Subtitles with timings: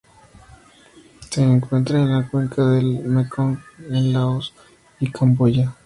[1.29, 3.59] Se encuentra en la cuenca del Mekong
[3.91, 4.51] en Laos
[4.99, 5.75] y Camboya.